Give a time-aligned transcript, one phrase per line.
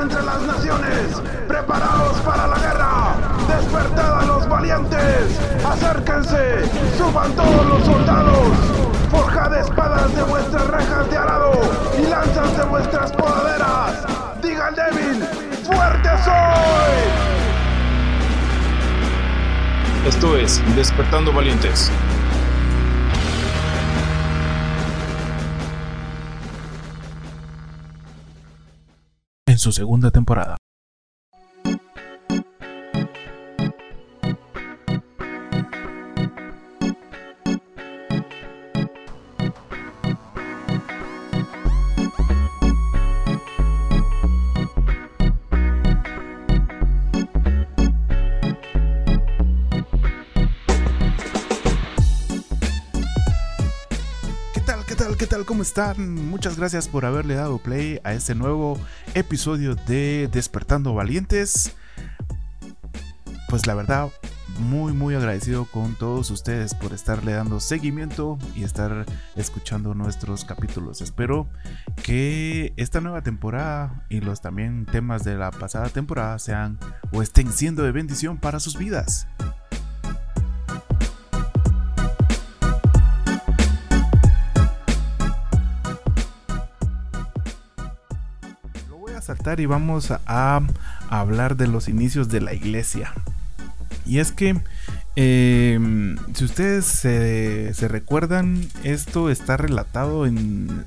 [0.00, 1.20] entre las naciones.
[1.46, 3.14] Preparaos para la guerra.
[3.48, 5.38] Despertad a los valientes.
[5.64, 6.62] Acérquense.
[6.96, 8.48] Suban todos los soldados.
[9.10, 11.52] Forjad espadas de vuestras rejas de arado
[12.02, 14.06] y lanzas de vuestras podaderas.
[14.42, 15.24] Diga al débil,
[15.64, 17.32] fuerte soy.
[20.06, 21.90] Esto es Despertando Valientes.
[29.52, 30.61] En su segunda temporada.
[55.62, 56.14] ¿Cómo están?
[56.28, 58.80] Muchas gracias por haberle dado play a este nuevo
[59.14, 61.76] episodio de Despertando Valientes.
[63.48, 64.08] Pues la verdad,
[64.58, 71.00] muy muy agradecido con todos ustedes por estarle dando seguimiento y estar escuchando nuestros capítulos.
[71.00, 71.46] Espero
[72.02, 76.76] que esta nueva temporada y los también temas de la pasada temporada sean
[77.12, 79.28] o estén siendo de bendición para sus vidas.
[89.58, 90.62] Y vamos a,
[91.10, 93.12] hablar de los inicios de la iglesia.
[94.06, 94.60] Y es que,
[95.16, 100.24] eh, si ustedes se, recuerdan, esto está relatado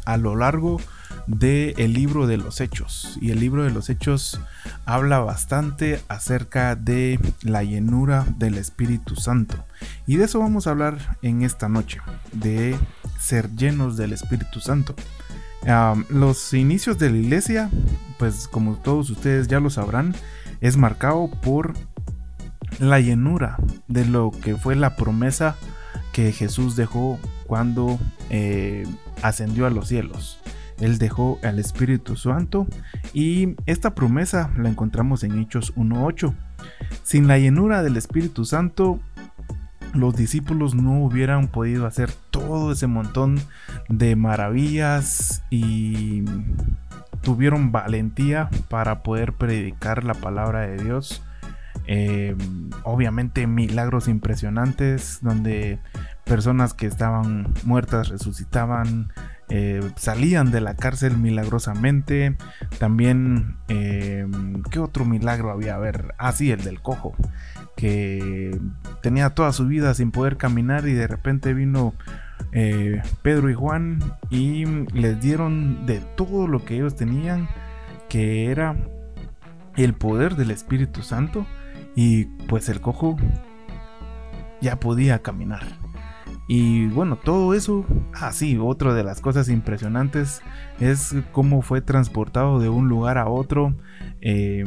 [0.05, 0.79] a lo largo
[1.27, 3.17] del libro de los hechos.
[3.19, 4.39] Y el libro de los hechos
[4.85, 9.65] habla bastante acerca de la llenura del Espíritu Santo.
[10.07, 11.99] Y de eso vamos a hablar en esta noche,
[12.31, 12.77] de
[13.19, 14.95] ser llenos del Espíritu Santo.
[16.09, 17.69] Los inicios de la iglesia,
[18.19, 20.15] pues como todos ustedes ya lo sabrán,
[20.61, 21.73] es marcado por
[22.79, 25.55] la llenura de lo que fue la promesa
[26.13, 27.99] que Jesús dejó cuando
[28.29, 28.85] eh,
[29.21, 30.39] ascendió a los cielos.
[30.79, 32.67] Él dejó al Espíritu Santo
[33.13, 36.33] y esta promesa la encontramos en Hechos 1.8.
[37.03, 38.99] Sin la llenura del Espíritu Santo,
[39.93, 43.39] los discípulos no hubieran podido hacer todo ese montón
[43.89, 46.23] de maravillas y
[47.21, 51.23] tuvieron valentía para poder predicar la palabra de Dios.
[51.87, 52.35] Eh,
[52.83, 55.79] obviamente milagros impresionantes donde
[56.23, 59.11] personas que estaban muertas resucitaban,
[59.49, 62.35] eh, salían de la cárcel milagrosamente.
[62.79, 64.25] También, eh,
[64.71, 65.75] ¿qué otro milagro había?
[65.75, 67.15] A ver, ah, sí, el del cojo,
[67.75, 68.59] que
[69.01, 71.93] tenía toda su vida sin poder caminar y de repente vino
[72.51, 77.49] eh, Pedro y Juan y les dieron de todo lo que ellos tenían,
[78.09, 78.77] que era
[79.75, 81.45] el poder del Espíritu Santo
[81.95, 83.17] y pues el cojo
[84.61, 85.63] ya podía caminar.
[86.47, 90.41] Y bueno, todo eso, ah sí, otra de las cosas impresionantes
[90.79, 93.75] es cómo fue transportado de un lugar a otro.
[94.21, 94.63] Eh,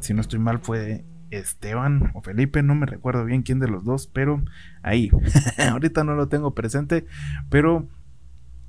[0.00, 3.84] si no estoy mal fue Esteban o Felipe, no me recuerdo bien quién de los
[3.84, 4.42] dos, pero
[4.82, 5.10] ahí,
[5.70, 7.06] ahorita no lo tengo presente,
[7.50, 7.88] pero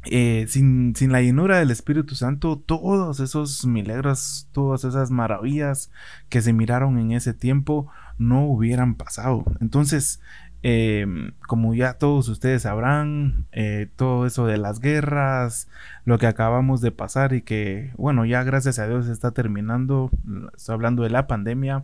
[0.05, 5.91] eh, sin, sin, la llenura del Espíritu Santo, todos esos milagros, todas esas maravillas
[6.29, 9.45] que se miraron en ese tiempo no hubieran pasado.
[9.61, 10.19] Entonces,
[10.65, 11.05] eh,
[11.45, 15.67] como ya todos ustedes sabrán, eh, todo eso de las guerras,
[16.05, 20.09] lo que acabamos de pasar y que, bueno, ya gracias a Dios está terminando,
[20.55, 21.83] estoy hablando de la pandemia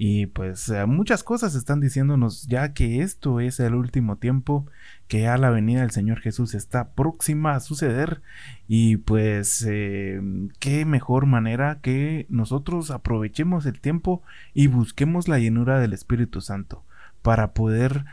[0.00, 4.64] y pues eh, muchas cosas están diciéndonos ya que esto es el último tiempo,
[5.08, 8.22] que ya la venida del Señor Jesús está próxima a suceder.
[8.68, 10.20] Y pues eh,
[10.60, 14.22] qué mejor manera que nosotros aprovechemos el tiempo
[14.54, 16.84] y busquemos la llenura del Espíritu Santo
[17.20, 18.04] para poder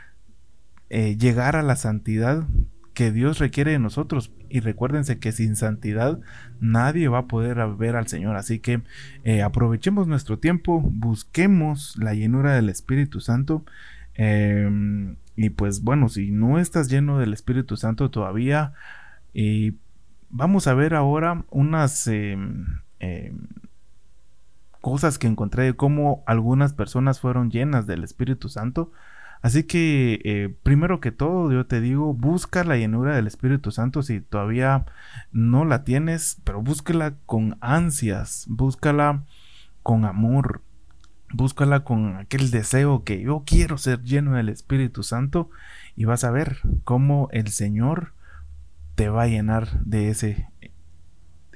[0.90, 2.48] eh, llegar a la santidad
[2.96, 4.32] que Dios requiere de nosotros.
[4.48, 6.18] Y recuérdense que sin santidad
[6.60, 8.36] nadie va a poder ver al Señor.
[8.36, 8.80] Así que
[9.22, 13.66] eh, aprovechemos nuestro tiempo, busquemos la llenura del Espíritu Santo.
[14.14, 18.72] Eh, y pues bueno, si no estás lleno del Espíritu Santo todavía,
[19.34, 19.74] y
[20.30, 23.46] vamos a ver ahora unas em, em,
[24.80, 28.90] cosas que encontré de cómo algunas personas fueron llenas del Espíritu Santo.
[29.42, 34.02] Así que, eh, primero que todo, yo te digo, busca la llenura del Espíritu Santo
[34.02, 34.86] si todavía
[35.32, 39.24] no la tienes, pero búscala con ansias, búscala
[39.82, 40.62] con amor,
[41.32, 45.50] búscala con aquel deseo que yo quiero ser lleno del Espíritu Santo
[45.94, 48.12] y vas a ver cómo el Señor
[48.94, 50.48] te va a llenar de ese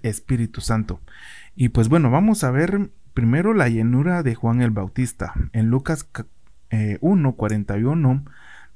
[0.02, 1.00] Espíritu Santo.
[1.56, 5.34] Y pues bueno, vamos a ver primero la llenura de Juan el Bautista.
[5.52, 6.08] En Lucas
[7.00, 8.24] 1, 41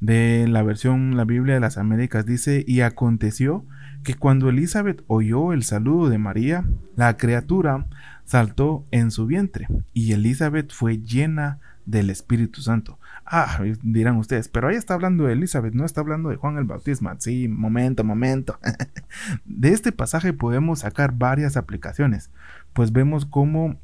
[0.00, 3.64] de la versión La Biblia de las Américas dice, y aconteció
[4.02, 6.64] que cuando Elizabeth oyó el saludo de María,
[6.94, 7.86] la criatura
[8.24, 12.98] saltó en su vientre y Elizabeth fue llena del Espíritu Santo.
[13.26, 16.64] Ah, dirán ustedes, pero ahí está hablando de Elizabeth, no está hablando de Juan el
[16.64, 17.16] Bautista.
[17.18, 18.58] Sí, momento, momento.
[19.44, 22.30] de este pasaje podemos sacar varias aplicaciones,
[22.74, 23.80] pues vemos cómo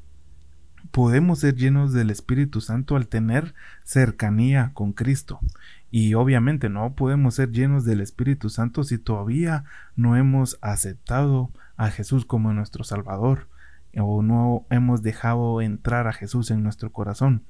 [0.90, 3.54] podemos ser llenos del Espíritu Santo al tener
[3.84, 5.40] cercanía con Cristo.
[5.90, 9.64] Y obviamente no podemos ser llenos del Espíritu Santo si todavía
[9.96, 13.48] no hemos aceptado a Jesús como nuestro Salvador
[13.96, 17.42] o no hemos dejado entrar a Jesús en nuestro corazón.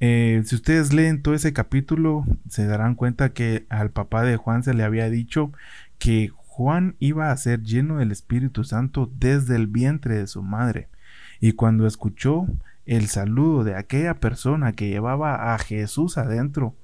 [0.00, 4.62] Eh, si ustedes leen todo ese capítulo, se darán cuenta que al papá de Juan
[4.62, 5.52] se le había dicho
[5.98, 10.88] que Juan iba a ser lleno del Espíritu Santo desde el vientre de su madre.
[11.40, 12.46] Y cuando escuchó
[12.86, 16.74] el saludo de aquella persona que llevaba a Jesús adentro,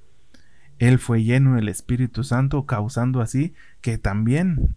[0.78, 4.76] él fue lleno del Espíritu Santo, causando así que también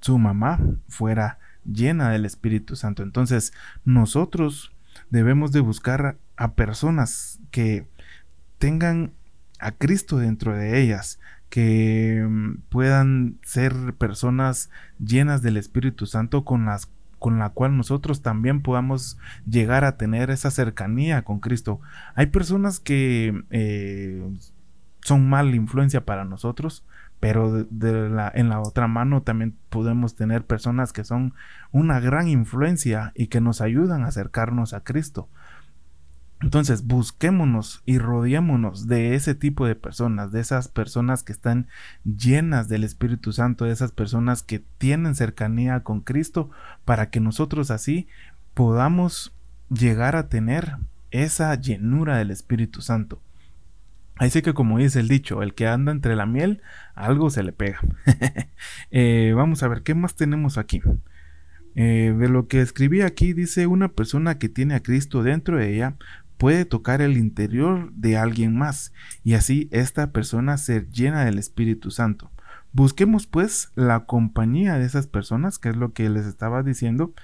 [0.00, 3.02] su mamá fuera llena del Espíritu Santo.
[3.02, 3.52] Entonces,
[3.84, 4.72] nosotros
[5.10, 7.86] debemos de buscar a personas que
[8.58, 9.12] tengan
[9.58, 11.18] a Cristo dentro de ellas,
[11.48, 18.22] que mm, puedan ser personas llenas del Espíritu Santo con las con la cual nosotros
[18.22, 19.18] también podamos
[19.48, 21.80] llegar a tener esa cercanía con Cristo.
[22.14, 24.22] Hay personas que eh,
[25.00, 26.84] son mala influencia para nosotros,
[27.20, 31.32] pero de, la, en la otra mano también podemos tener personas que son
[31.72, 35.28] una gran influencia y que nos ayudan a acercarnos a Cristo.
[36.42, 41.66] Entonces, busquémonos y rodeémonos de ese tipo de personas, de esas personas que están
[42.04, 46.50] llenas del Espíritu Santo, de esas personas que tienen cercanía con Cristo,
[46.84, 48.06] para que nosotros así
[48.52, 49.32] podamos
[49.70, 50.76] llegar a tener
[51.10, 53.20] esa llenura del Espíritu Santo.
[54.16, 56.62] Así que como dice el dicho, el que anda entre la miel,
[56.94, 57.80] algo se le pega.
[58.90, 60.80] Eh, vamos a ver, ¿qué más tenemos aquí?
[61.74, 65.74] Eh, de lo que escribí aquí dice una persona que tiene a Cristo dentro de
[65.74, 65.96] ella
[66.38, 68.92] puede tocar el interior de alguien más
[69.24, 72.30] y así esta persona ser llena del Espíritu Santo.
[72.72, 77.14] Busquemos pues la compañía de esas personas, que es lo que les estaba diciendo,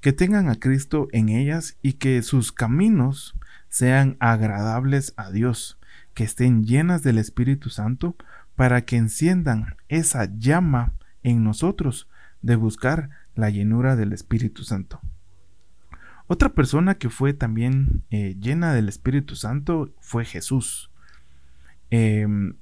[0.00, 3.34] que tengan a Cristo en ellas y que sus caminos
[3.70, 5.78] sean agradables a Dios
[6.18, 8.16] que estén llenas del Espíritu Santo
[8.56, 12.08] para que enciendan esa llama en nosotros
[12.42, 15.00] de buscar la llenura del Espíritu Santo.
[16.28, 20.90] Otra persona que fue también eh, llena del Espíritu Santo fue Jesús.
[21.90, 22.54] Em,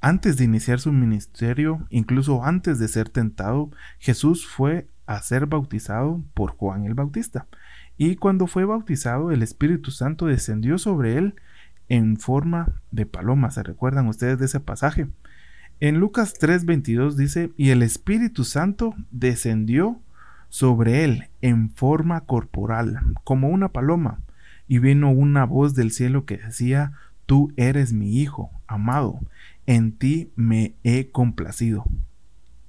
[0.00, 6.22] antes de iniciar su ministerio, incluso antes de ser tentado, Jesús fue a ser bautizado
[6.34, 7.48] por Juan el Bautista.
[7.98, 11.34] Y cuando fue bautizado, el Espíritu Santo descendió sobre él
[11.88, 13.50] en forma de paloma.
[13.50, 15.08] ¿Se recuerdan ustedes de ese pasaje?
[15.80, 20.00] En Lucas 3:22 dice, y el Espíritu Santo descendió
[20.50, 24.20] sobre él en forma corporal, como una paloma,
[24.68, 26.92] y vino una voz del cielo que decía,
[27.24, 29.20] tú eres mi Hijo, amado,
[29.66, 31.86] en ti me he complacido.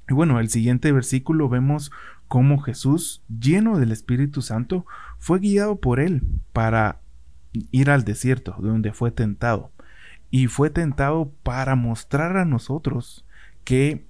[0.07, 1.91] Y bueno, el siguiente versículo vemos
[2.27, 4.85] cómo Jesús, lleno del Espíritu Santo,
[5.19, 6.23] fue guiado por él
[6.53, 6.99] para
[7.53, 9.71] ir al desierto donde fue tentado.
[10.29, 13.25] Y fue tentado para mostrar a nosotros
[13.63, 14.05] que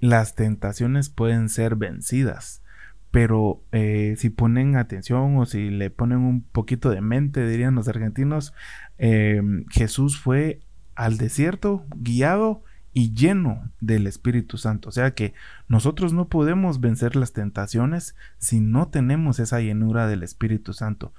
[0.00, 2.61] las tentaciones pueden ser vencidas.
[3.12, 7.86] Pero eh, si ponen atención o si le ponen un poquito de mente, dirían los
[7.86, 8.52] argentinos,
[8.98, 9.40] eh,
[9.70, 10.62] Jesús fue
[10.96, 12.64] al desierto guiado
[12.94, 14.88] y lleno del Espíritu Santo.
[14.88, 15.34] O sea que
[15.68, 21.14] nosotros no podemos vencer las tentaciones si no tenemos esa llenura del Espíritu Santo.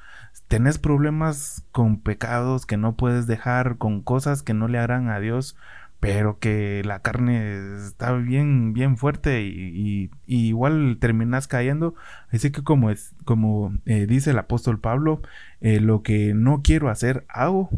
[0.48, 5.20] Tenés problemas con pecados que no puedes dejar, con cosas que no le harán a
[5.20, 5.56] Dios,
[6.04, 11.96] pero que la carne está bien, bien fuerte y, igual terminas cayendo.
[12.30, 12.90] Así que como,
[13.24, 15.22] como eh, dice el apóstol Pablo,
[15.62, 17.70] eh, lo que no quiero hacer hago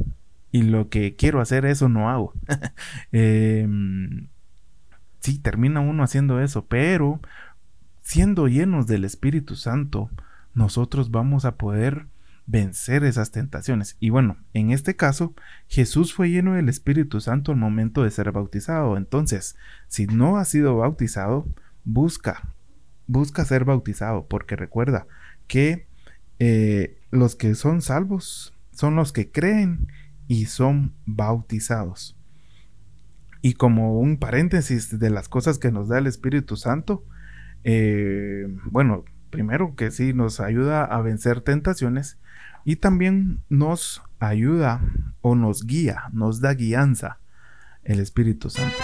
[0.51, 2.33] y lo que quiero hacer eso no hago.
[3.11, 4.27] Em,
[5.19, 7.19] sí, termina uno haciendo eso, pero
[8.01, 10.09] siendo llenos del Espíritu Santo,
[10.55, 12.07] nosotros vamos a poder
[12.47, 13.97] vencer esas tentaciones.
[13.99, 15.33] Y bueno, en este caso,
[15.67, 18.97] Jesús fue lleno del Espíritu Santo al momento de ser bautizado.
[18.97, 19.55] Entonces,
[19.87, 21.47] si no has sido bautizado,
[21.83, 22.53] busca,
[23.07, 25.07] busca ser bautizado, porque recuerda
[25.47, 25.87] que
[26.39, 29.87] eh, los que son salvos son los que creen
[30.27, 32.17] y son bautizados.
[33.41, 37.05] Y como un paréntesis de las cosas que nos da el Espíritu Santo,
[37.63, 42.17] eh, bueno, primero que sí nos ayuda a vencer tentaciones,
[42.65, 44.81] y también nos ayuda
[45.21, 47.19] o nos guía, nos da guianza
[47.83, 48.75] el Espíritu Santo.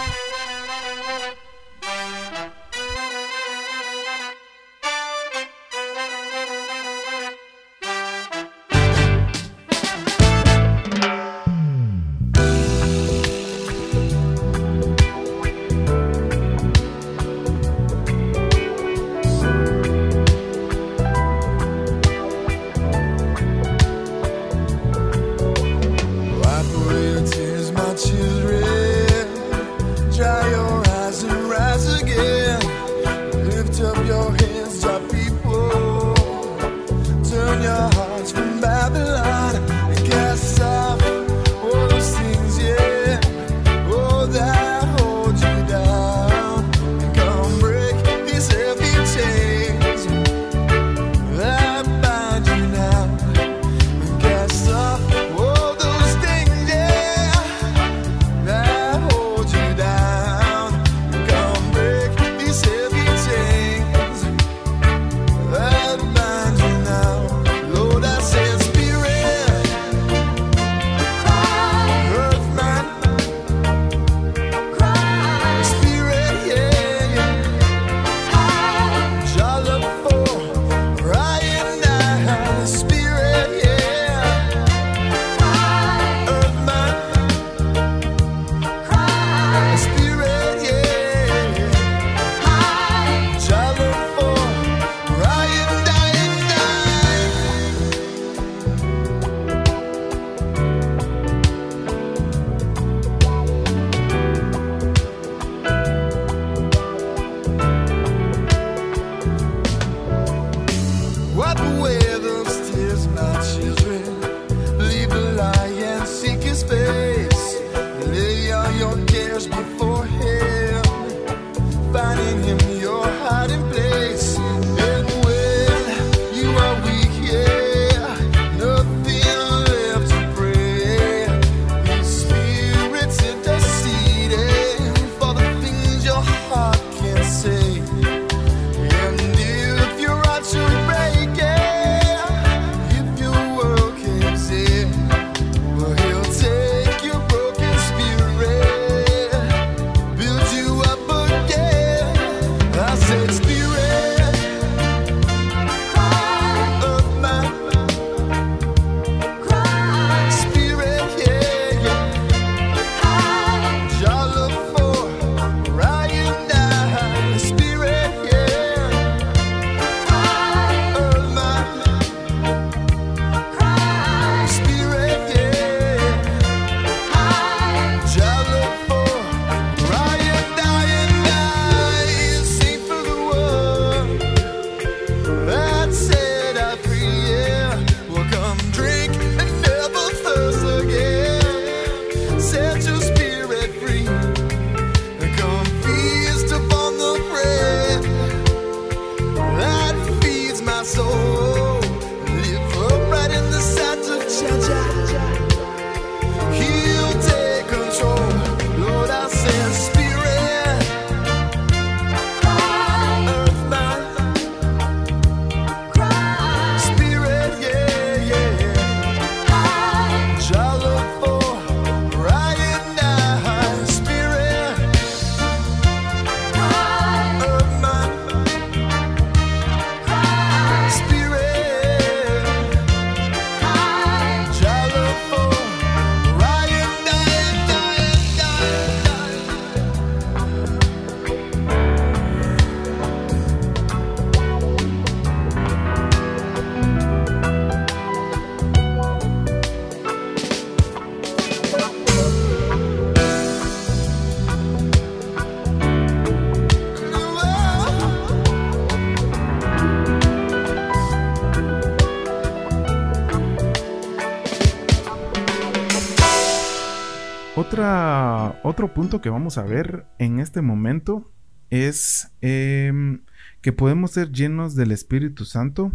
[268.63, 271.31] Otro punto que vamos a ver en este momento
[271.70, 273.22] es em,
[273.62, 275.91] que podemos ser llenos del Espíritu Santo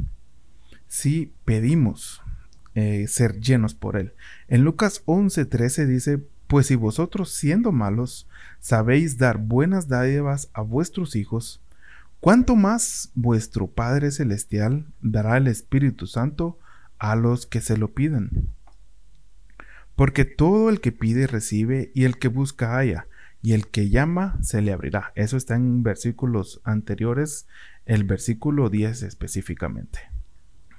[0.88, 2.22] si pedimos
[2.74, 4.12] eh, ser llenos por Él.
[4.48, 8.28] En Lucas 11:13 dice, pues si vosotros siendo malos
[8.60, 11.62] sabéis dar buenas dádivas a vuestros hijos,
[12.20, 16.58] ¿cuánto más vuestro Padre Celestial dará el Espíritu Santo
[16.98, 18.48] a los que se lo piden.
[19.96, 23.06] Porque todo el que pide recibe y el que busca halla
[23.42, 25.12] y el que llama se le abrirá.
[25.14, 27.46] Eso está en versículos anteriores,
[27.86, 30.00] el versículo 10 específicamente.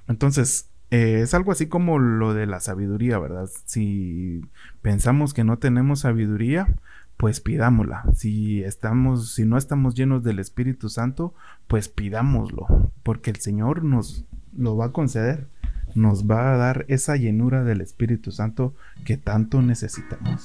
[0.06, 3.48] Entonces, eh, es algo así como lo de la sabiduría, ¿verdad?
[3.64, 4.40] Si
[4.80, 6.74] pensamos que no tenemos sabiduría,
[7.18, 8.04] pues pidámosla.
[8.14, 11.34] Si estamos, si no estamos llenos del Espíritu Santo,
[11.66, 14.24] pues pidámoslo, porque el Señor nos
[14.56, 15.48] lo va a conceder,
[15.94, 20.44] nos va a dar esa llenura del Espíritu Santo que tanto necesitamos.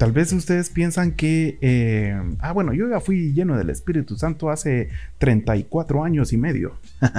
[0.00, 4.48] Tal vez ustedes piensan que, eh, ah, bueno, yo ya fui lleno del Espíritu Santo
[4.48, 4.88] hace
[5.18, 6.72] 34 años y medio.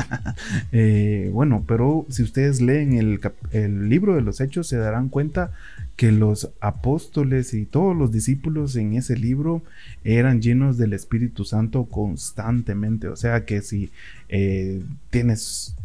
[0.72, 3.20] Eh, bueno, pero si ustedes leen el,
[3.52, 5.52] el, libro de los Hechos, se darán cuenta
[5.96, 9.62] que los apóstoles y todos los discípulos en ese libro
[10.04, 13.10] eran llenos del Espíritu Santo constantemente.
[13.10, 13.92] O sea que si
[14.30, 15.76] eh, tienes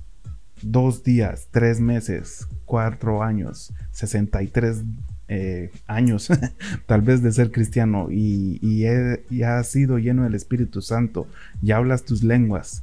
[0.62, 4.82] dos días, tres meses, cuatro años, 63
[5.28, 6.28] eh, años
[6.86, 11.26] tal vez de ser cristiano y, y, has sido lleno del Espíritu Santo
[11.62, 12.82] y hablas tus lenguas,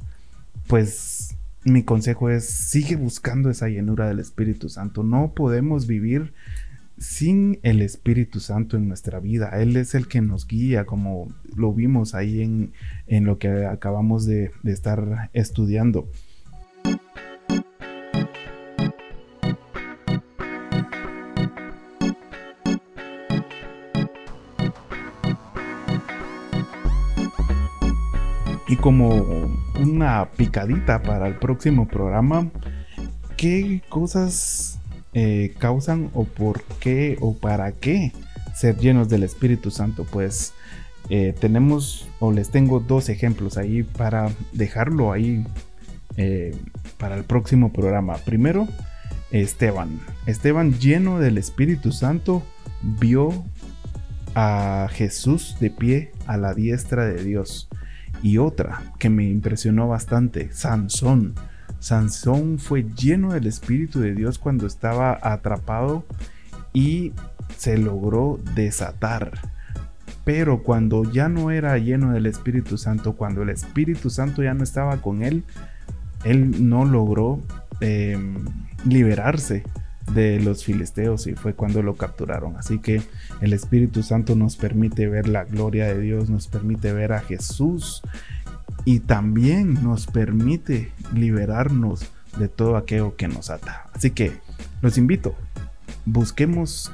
[0.66, 5.02] pues mi consejo es sigue buscando esa llenura del Espíritu Santo.
[5.02, 6.34] No podemos vivir
[6.98, 9.48] sin el Espíritu Santo en nuestra vida.
[9.60, 12.72] Él es el que nos guía, como lo vimos ahí en,
[13.06, 16.08] en lo que acabamos de, de estar estudiando.
[28.80, 29.48] Como
[29.80, 32.50] una picadita para el próximo programa,
[33.36, 34.78] ¿qué cosas
[35.14, 38.12] eh, causan o por qué o para qué
[38.54, 40.04] ser llenos del Espíritu Santo?
[40.04, 40.52] Pues
[41.08, 45.46] eh, tenemos o les tengo dos ejemplos ahí para dejarlo ahí
[46.16, 46.54] eh,
[46.98, 48.16] para el próximo programa.
[48.18, 48.68] Primero,
[49.30, 50.00] Esteban.
[50.26, 52.42] Esteban lleno del Espíritu Santo
[52.82, 53.44] vio
[54.34, 57.68] a Jesús de pie a la diestra de Dios.
[58.24, 61.34] Y otra que me impresionó bastante, Sansón.
[61.78, 66.06] Sansón fue lleno del Espíritu de Dios cuando estaba atrapado
[66.72, 67.12] y
[67.58, 69.30] se logró desatar.
[70.24, 74.64] Pero cuando ya no era lleno del Espíritu Santo, cuando el Espíritu Santo ya no
[74.64, 75.44] estaba con él,
[76.24, 77.42] él no logró
[77.82, 78.36] em,
[78.86, 79.64] liberarse
[80.12, 82.56] de los filisteos y fue cuando lo capturaron.
[82.56, 83.02] Así que
[83.40, 88.02] el Espíritu Santo nos permite ver la gloria de Dios, nos permite ver a Jesús
[88.84, 93.86] y también nos permite liberarnos de todo aquello que nos ata.
[93.92, 94.32] Así que
[94.82, 95.34] los invito,
[96.04, 96.92] busquemos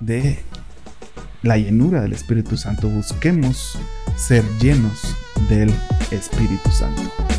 [0.00, 0.38] de
[1.42, 3.78] la llenura del Espíritu Santo, busquemos
[4.16, 5.16] ser llenos
[5.48, 5.72] del
[6.10, 7.31] Espíritu Santo.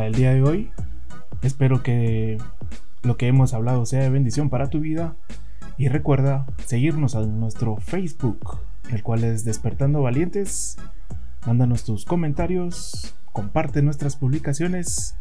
[0.00, 0.70] Del día de hoy.
[1.42, 2.38] Espero que
[3.02, 5.16] lo que hemos hablado sea de bendición para tu vida.
[5.76, 8.58] Y recuerda seguirnos en nuestro Facebook,
[8.90, 10.76] el cual es Despertando Valientes.
[11.46, 15.16] Mándanos tus comentarios, comparte nuestras publicaciones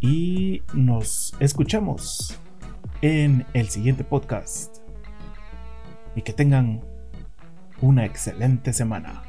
[0.00, 2.38] y nos escuchamos
[3.02, 4.78] en el siguiente podcast.
[6.16, 6.80] Y que tengan
[7.80, 9.22] una excelente semana.